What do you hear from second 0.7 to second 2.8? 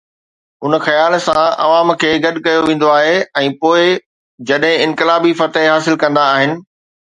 خيال سان عوام کي گڏ ڪيو